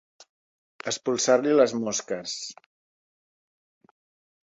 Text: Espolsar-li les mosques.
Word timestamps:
Espolsar-li 0.91 1.53
les 1.61 1.77
mosques. 1.83 2.35